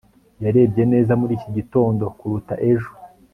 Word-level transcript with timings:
yarebye 0.43 0.83
neza 0.93 1.11
muri 1.19 1.31
iki 1.37 1.49
gitondo 1.57 2.03
kuruta 2.17 2.53
ejo 2.71 2.91